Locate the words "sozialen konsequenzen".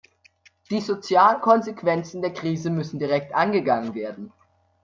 0.81-2.23